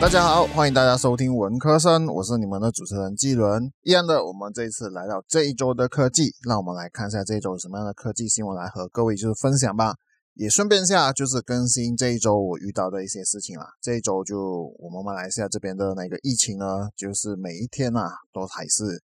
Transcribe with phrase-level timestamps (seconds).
[0.00, 3.70] 大家好，欢迎大家收听文科生，我是你们的主持人季伦。
[3.82, 9.94] 一样的，我们这一次来到这一周的科技，让我们来看一下这一周有什么样的科技新闻来和各位就是分享吧。
[10.32, 13.66] 也顺便下就是更新这一周我遇到的一些事情啦。
[13.82, 19.02] 这一周就我们马来西亚这边的那个疫情呢，就是每一天呐都还是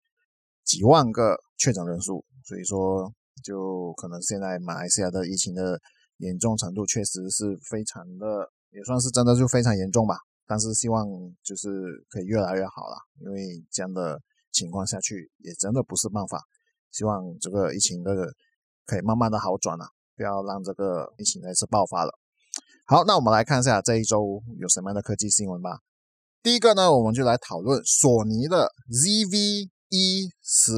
[0.65, 3.13] 几万个确诊人数，所以说
[3.45, 5.79] 就可能现在马来西亚的疫情的
[6.17, 10.17] 严重程度确实是非常的，也算是真的就非常严重吧。
[10.47, 11.07] 但是希望
[11.43, 11.69] 就是
[12.09, 14.21] 可以越来越好了，因为这样的
[14.53, 16.43] 情况下去也真的不是办法。
[16.93, 18.33] 希望这个疫情的
[18.85, 19.87] 可以慢慢的好转了。
[20.17, 22.11] 不要让这个疫情再次爆发了。
[22.87, 25.81] 好，那我们来看一下这一周有什么样的科技新闻吧。
[26.43, 30.73] 第一个呢，我们就来讨论索尼的 ZV-E 十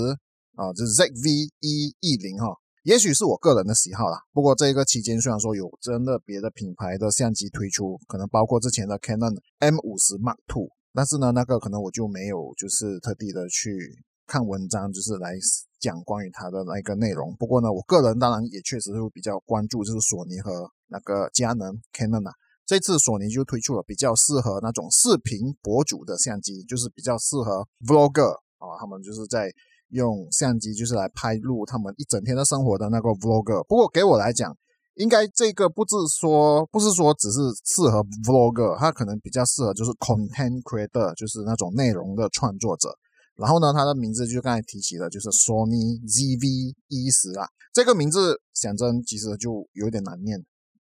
[0.57, 2.57] 啊，就是 ZV-E 零哈。
[2.83, 4.19] 也许是我个人的喜好啦。
[4.33, 14.05] 不过这个期间虽然说有真的别的品牌的相机推出，可能包括之前的 Canon M 五十 Mark Two，但是呢，那个可能我就没有就是特地的去。
[14.29, 15.33] 看文章就是来
[15.81, 17.35] 讲关于它的那个内容。
[17.39, 22.35] 不过呢，我个人当然也确实会比较关注，就是索尼和那个佳能 Canon 啊。
[22.67, 29.51] 这次索尼就推出了比较适合那种视频博主的相机，就是比较适合 Vlogger 啊，他们就是在
[29.91, 33.65] 用相机就是来拍录他们一整天的生活的那个 Vlogger。
[33.67, 34.57] 不过给我来讲，
[34.95, 42.91] 应该这个不是说不是说只是适合 Vlogger，它可能比较适合就是 Content Creator，就是那种内容的创作者。
[43.37, 47.47] 然后呢，它的名字就刚才提起的，就是 Sony ZV 一十啊。
[47.73, 50.37] 这个名字想真，其实就有点难念，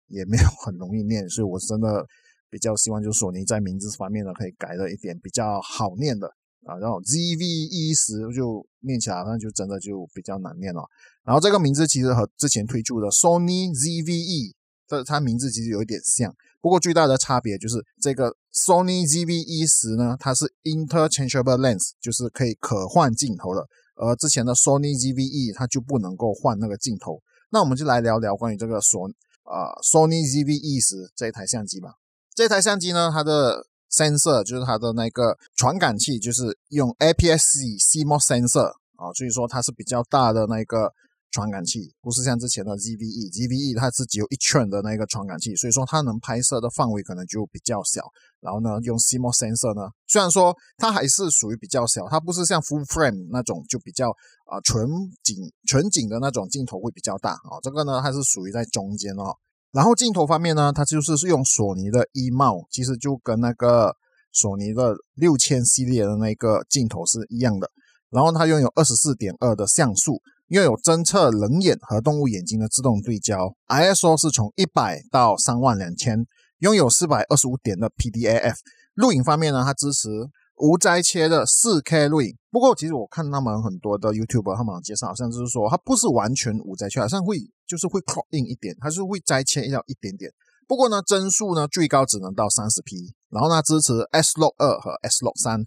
[0.07, 2.03] 也没有很容易念，所以我真的
[2.49, 6.27] 比较希望就是索尼在名字方面呢，可以改了一点比较好念的
[6.67, 6.77] 啊。
[6.77, 10.83] 然后 ZV-E 十就念起来那就真的就比较难念了。
[11.23, 14.55] 然后这个名字其实和之前推出的 Sony ZV-E
[14.87, 16.33] 的它名字其实有一点像。
[16.61, 23.65] 不过最大的差别就是这个 Sony ZV-E 十呢，它是 interchangeable lens，就是可以可换镜头的。
[23.95, 27.21] 而之前的 Sony ZV-E 它就不能够换那个镜头。
[27.51, 29.07] 那我们就来聊聊关于这个索
[29.43, 31.93] 啊 Sony ZV-E 十这一台相机吧。
[32.35, 40.91] 这台相机呢，它的 sensor 就是它的那个传感器，就是用 APS-C CMOS sensor 啊，所以说它是比较大的那个。
[41.29, 48.01] 传感器不是像之前的 ZVE，ZVE 它是只有一圈的那个传感器，所以说它能拍摄的范围可能就比较小。
[48.39, 54.09] 然后呢，用 CMOS sensor 呢，虽然说它还是属于比较小，它不是像 Full Frame 那种就比较
[54.45, 54.87] 啊纯
[55.21, 55.35] 景
[55.67, 57.59] 纯景的那种镜头会比较大啊。
[57.61, 59.35] 这个呢，它是属于在中间哦。
[59.77, 63.93] 然后镜头方面呢，它就是是用索尼的 EMO 其实就跟那个
[64.33, 67.69] 索尼的六千系列的那个镜头是一样的。
[68.09, 70.19] 然后它拥有二十四点二的像素。
[70.47, 76.25] 拥有侦测人眼和动物眼睛的自动对焦，ISO 是从一百到三万两千，
[76.59, 78.55] 拥有四百二十五点的 PDAF。
[78.95, 80.09] 录影方面呢，它支持
[80.57, 82.35] 无摘切的四 K 录影。
[82.51, 87.37] 不过其实我看他们很多的 YouTube 他们介绍，好像就是说它不是完全无摘切，好像会
[87.67, 90.31] 就是会 crop in 一点，它是会摘切掉一点点。
[90.67, 95.65] 不过呢，帧数呢最高只能到三十 P，然后呢支持 S Log 二和 S Log 三。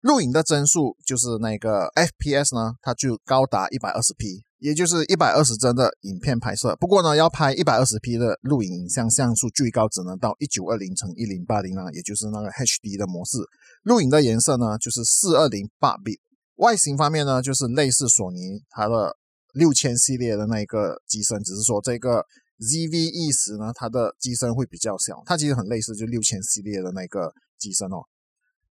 [0.00, 6.76] 录影的帧数就是那个 FPS 呢，它就高达一百二十 P，也就是一百二十帧的影片拍摄。
[6.76, 13.38] 不过呢，要拍一百二十 P 的录影影像，像素最高只能到一九二零乘一零八零啊，也就是那个 HD 的模式。
[13.82, 16.20] 录影的颜色呢，就是四二零八 B。
[16.56, 19.16] 外形方面呢，就是类似索尼它的
[19.52, 22.24] 六千系列的那个机身，只是说这个
[22.60, 28.04] ZV-E 十呢，它的机身会比较小，它其实很类似就六千系列的那个机身哦。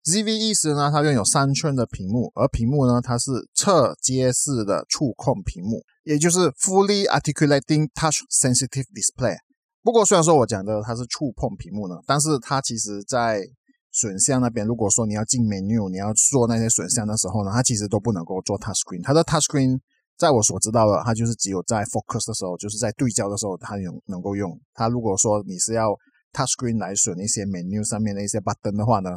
[0.07, 9.37] ZV-E 十呢，它拥有三寸的屏幕，而屏幕呢，它是侧接式的触控屏幕，也就是 Fully Articulating Touch Sensitive Display。
[9.83, 13.43] 不过，虽然说我讲的它是触碰屏幕呢，但是它其实在
[13.91, 19.03] 选项那边，如果说你要进 menu，你要做那些选项的时候呢，它其实都不能够做 touch screen。
[19.03, 19.81] 它的 touch screen，
[20.17, 24.57] 在我所知道的，它就是只有在 focus 的时候，就是在对焦的时候，它有能够用。
[24.73, 25.91] 它如果说你是要
[26.33, 29.11] touch screen 来选一些 menu 上面的一些 button 的话呢？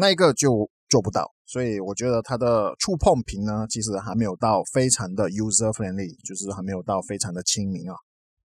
[0.00, 7.96] 那一个就做不到，所以我觉得它的触碰屏呢，其实还没有到非常的 user friendly，就是还没有到非常的亲民啊。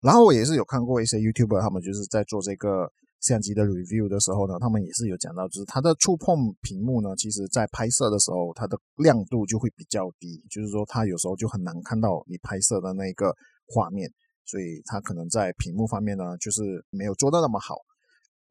[0.01, 2.91] 然后我也是有看过一些 YouTuber，他们就是在做这个
[3.21, 13.33] 相机的 review 的时候呢，他们也是有讲到，就是它的触碰屏幕呢，其实在拍摄的时候，它的亮度就会比较低，就是说它有时候就很难看到你拍摄的那个
[13.65, 14.11] 画面，
[14.43, 17.75] 所以它可能在屏幕方面呢，就是没有做到那么好。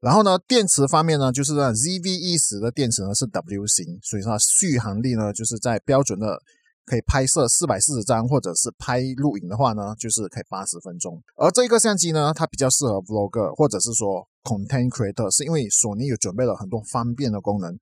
[0.01, 6.41] 然后呢，电池方面呢，就是让 ZV-E 十的电池呢是 W 型，所以它续航力呢就是在标准的
[6.85, 11.21] 可以拍摄四百四十张，或者是拍录影的话呢，就是可以八十分钟。
[11.35, 17.77] 而这个相机呢，它比较适合 vlogger 或者是说 content creator，是因为索尼有准备了很多方便的功能。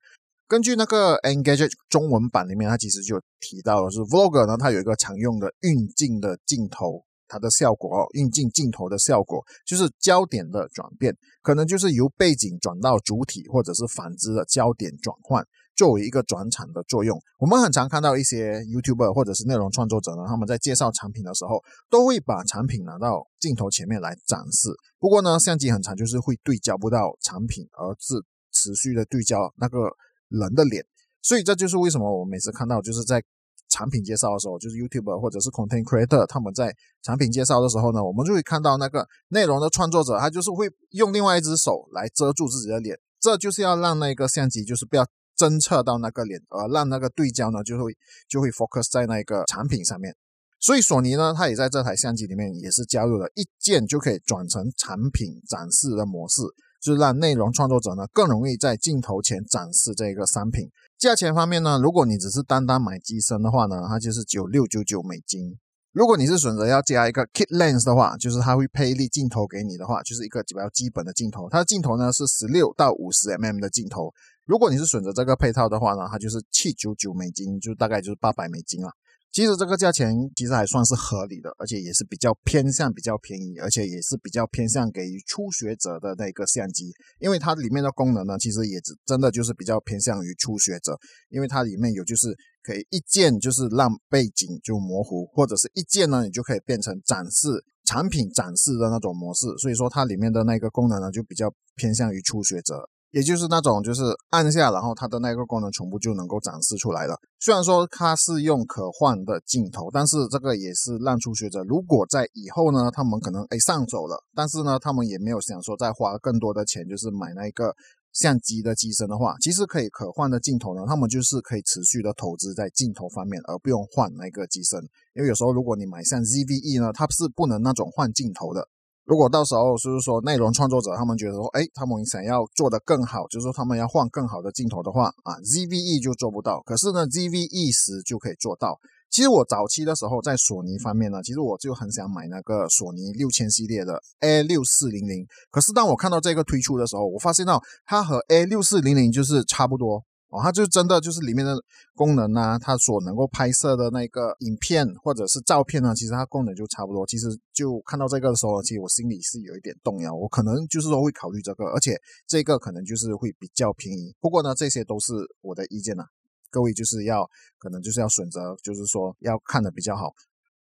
[0.48, 7.04] 根据那个 Engage 中文版里面，它其实就提到了是 vlogger 呢，它有一个常用的运镜的镜头。
[7.28, 15.44] 它的效果哦，运镜镜头的效果就是焦点的转变，可能就是由背景转到主体，或者是反之的焦点转换，
[15.76, 17.20] 作为一个转场的作用。
[17.38, 24.70] 我们很常看到一些 YouTuber 或者是内容创作者呢，他们在介绍产品的时候，都会把产品拿到镜头前面来展示。
[24.98, 28.14] 不过呢，相机很长就是会对焦不到产品，而是
[28.52, 29.90] 持续的对焦那个
[30.28, 30.84] 人的脸。
[31.20, 33.22] 所以这就是为什么我每次看到就是在。
[33.68, 45.06] 产品介绍的时候，就是 YouTube 或者是 Content Creator，他们在产品介绍的时候呢，我们就会看到那个内容的创作者，他就是会用另外一只手来遮住自己的脸，这就是要让那个相机就是不要
[45.36, 47.96] 侦测到那个脸，而让那个对焦呢就会
[48.28, 50.14] 就会 focus 在那个产品上面。
[50.60, 56.42] 所以索尼呢，它也在这台相机里面也是加入了一键就可以转成产品展示的模式，
[56.82, 60.68] 就是让内容创作者呢更容易在镜头前展示这个商品。
[60.98, 65.56] 价钱方面呢，如果你只是单单买机身的话呢，它就是九六九九美金。
[65.92, 71.48] 如果你是选择要加一个 kit lens 的话，就是它会配一粒镜头给你的话，就是一个比较基本的镜头。
[71.48, 74.12] 它的镜头呢是十六到五十 mm 的镜头。
[74.44, 78.90] 如果你是选择这个配套的话呢，它就是七九九美金，就大概就是八百美金了。
[79.30, 86.90] 其实这个价钱其实还算是合理的，而且也是比较偏向比较便宜，而且也是比较偏向给初学者的那个相机，
[87.20, 90.98] 因为它里面的功能呢，其实也只真的就是比较偏向于初学者，
[91.28, 97.48] 因为它里面有就是可以一键就是让背景就模糊，或者是一键呢，你就可以变成展示
[97.84, 102.88] 产品展示的那种模式，所以说它里面的那个功能呢，就比较偏向于初学者。
[103.10, 107.16] 也就是那种，就是按下，然后它的那个功能全部就能够展示出来了。
[107.40, 117.74] 虽然说它是用可换的镜头，但是这个也是让初学者，如果在以后呢，他们可能哎上手了，但是呢，他们也没有想说再花更多的钱，就是买那个
[118.12, 124.78] 相机的机身的话，其实可以可换的镜头呢，他们就是可以持续的投资在镜头方面，而不用换那个机身。
[125.14, 128.68] 因为有时候如果你买像 ZVE 呢，它是不能那种换镜头的。
[129.08, 136.60] 如果到时候就是说内容创作者他们觉得说，哎，他们想要做的更好，就是说他们要换更好的镜头的话，啊，ZVE 就做不到。
[136.60, 138.78] 可是呢，ZVE 十就可以做到。
[139.08, 145.26] 其实我早期的时候在索尼方面呢，其实我就很想买那个索尼六千系列的 A 六四零零。
[145.50, 150.04] 可是当我看到这个推出的时候，我发现到它和 A 六四零零就是差不多。
[150.30, 151.56] 哦，它就真的就是里面的
[151.94, 157.06] 功能呢，它所能够拍摄的那个影片或者是照片呢，其实它功能就差不多。
[157.06, 164.14] 其实就看到这个的时候，其实我心里是有一点动摇，我可能就是说会考虑这个，而且这个可能就是会比较便宜。
[164.20, 166.04] 不过呢，这些都是我的意见呐，
[166.50, 167.26] 各位就是要
[167.58, 170.12] 可能就是要选择，就是说要看的比较好。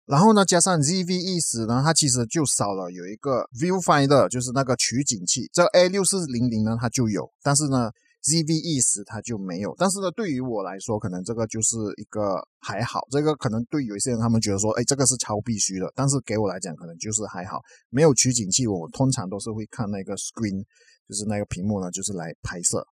[0.06, 5.50] 然后呢，加上 ZVE 十呢，它其实就少了有一个 Viewfinder，就是那个取景器。
[5.54, 7.89] 这个 A 六四零零呢，它就有，但是呢。
[8.24, 13.02] ZVE 十它就没有，但是呢，对于我来说，可能这个就是一个还好。
[13.12, 15.92] 这个可能对有一些人他们觉得说，哎，这个是超必须的。
[15.94, 17.62] 但是给我来讲，可能就是还好。
[17.90, 20.64] 没有取景器，我通常都是会看那个 screen，
[21.10, 22.88] 就是那个屏幕呢，就是来拍摄。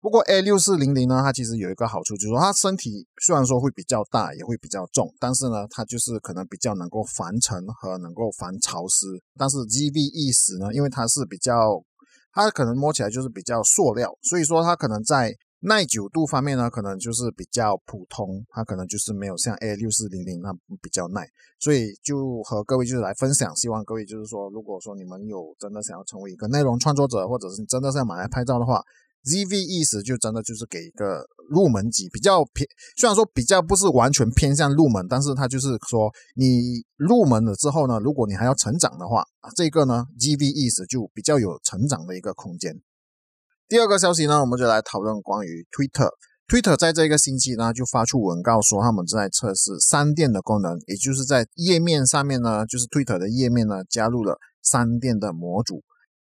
[0.00, 9.06] 不过 A 六四零零呢，它其实有一个好处，就是说它身体虽然说会比较大，也会比较重，但是呢，它就是可能比较能够防尘和能够防潮湿。
[9.36, 11.82] 但是 ZVE 十呢，因为它是比较
[12.36, 20.52] 它可能摸起来就是比较塑料，所以说它可能在耐久度方面呢，可能就是比较普通，它可能就是没有像 A 六四零零那
[20.82, 21.26] 比较耐，
[21.58, 28.82] 所以就和各位就是来分享，希望各位就是说，如果说你们有真的想要成为一个内容创作者，或者是真的是要买来拍照的话。
[29.26, 32.66] ZVE 十就真的就是给一个入门级，比较偏，
[32.96, 42.80] 虽然说比较不是完全偏向入门，但是它就是说你入门了之后呢，如果你还要成长的话啊，这个呢 ZVE 十就比较有成长的一个空间。
[43.68, 46.08] 第二个消息呢，我们就来讨论关于 Twitter。
[46.46, 55.82] Twitter 在这个星期呢就发出文告说，他们正在测试商店的功能，也就是在页面上面呢，就是 Twitter 的页面呢加入了商店的模组。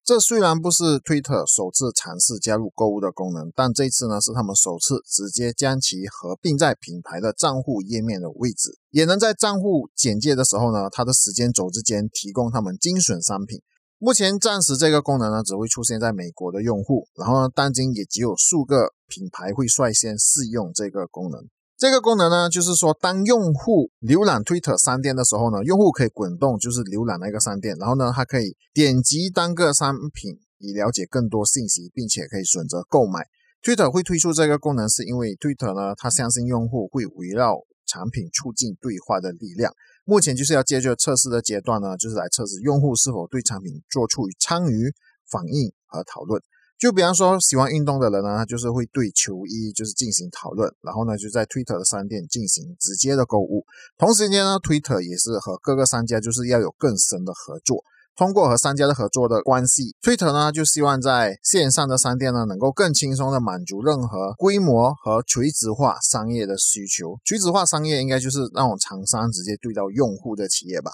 [0.09, 13.61] 这虽然不是 Twitter 首次尝试加入购物的功能，但这次呢是他们首次直接将其合并在品牌的账户页面的位置，也能在账户简介的时候呢，它的时间轴之间提供他们精选商品。
[13.99, 21.39] 目前暂时这个功能呢只会出现在美国的用户，然后呢，当今也只有数个品牌会率先试用这个功能。
[21.79, 33.23] 这个功能呢，就是说，当用户浏览 Twitter 商店的时候呢，用户可以滚动，就是浏览那个商店，然后呢，他可以点击单个商品以了解更多信息，并且可以选择购买。
[33.63, 37.55] Twitter 会推出这个功能，是因为 Twitter 呢，它相信用户会围绕
[37.87, 39.71] 产品促进对话的力量。
[40.03, 44.91] 目前就是要借着测试的阶段呢，就是来测试用户是否对产品做出参与、
[45.31, 46.43] 反应和讨论。
[46.79, 53.65] 就比方说，喜欢运动的人呢，就是会对球衣就是进行讨论，然后呢，就在 Twitter 的商店进行直接的购物。
[53.97, 57.83] 同时间呢，Twitter 也是和各个商家就是要有更深的合作。
[58.15, 67.19] 通过和商家的合作的关系，Twitter 呢就希望在线上的商店呢能够更轻松的满足任何规模和垂直化商业的需求。
[67.25, 70.91] 垂直化商业应该就是那种厂商直接对到用户的企业吧。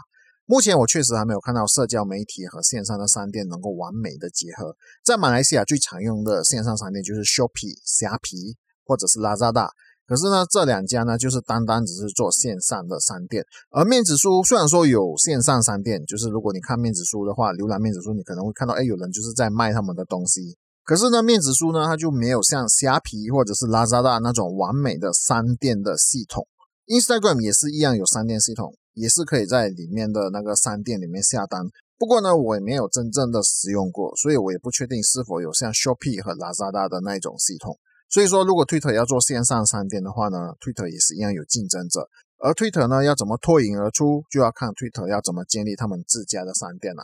[0.47, 4.75] 目前我确实还没有看到社交媒体和线上的商店能够完美的结合。
[5.03, 9.69] 在马来西亚最常用的线上商店就是 Shopee 虾皮或者是 Lazada，
[10.05, 13.43] 可是呢这两家呢就是单单只是做线上的商店。
[13.71, 20.55] 而面子书虽然说有线上商店，就是如果你看面子书的话，浏览面子书你可能会看到，哎有人就是在卖他们的东西。
[20.83, 26.45] 可是呢面子书呢它就没有像虾皮或者是 Lazada 那种完美的商店的系统。
[26.87, 28.75] Instagram 也是一样有商店系统。
[28.95, 31.67] 也是可以在里面的那个商店里面下单，
[31.99, 37.77] 不过呢，我也没有真正的使用过，所以我也不确定是否有像 Shopee 和 Lazada 的那一种系统。
[38.07, 42.07] 所以说，如果 Twitter 要做线上商店的话呢，Twitter 也是一样有竞争者，
[42.39, 47.03] 而 Twitter 呢要怎么脱颖而出，就要看 Twitter 要怎么建立他们自家的商店了。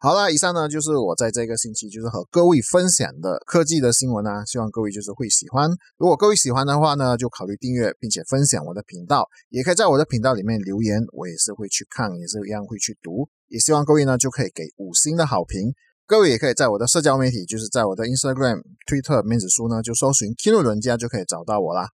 [0.00, 5.68] 好了，以上呢就是我在这个星期就是和各位分享的科技的新闻啊，希望各位就是会喜欢。
[5.96, 13.28] 如果各位喜欢的话呢，就考虑订阅并且分享我的频道，也可以在我的频道里面留言，我也是会去看，也是一样会去读。
[13.48, 15.74] 也希望各位呢就可以给五星的好评。
[16.06, 21.88] 各位也可以在我的社交媒体，就是在我的 Instagram、Twitter 面子书呢，就搜寻 Kino 人家就可以找到我啦。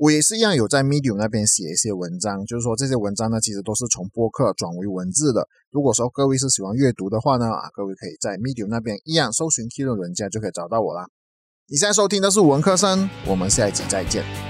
[0.00, 5.46] 我也是一样有在 Medium 那边写一些文章，就是说这些文章呢，其实都是从播客转为文字的。
[5.70, 11.06] 如果说各位是喜欢阅读的话呢，啊，各位可以在 Medium 那边一样搜寻 Kilo 人家就可以找到我啦。
[11.68, 14.49] 你现在收听的是文科生，我们下一集再见。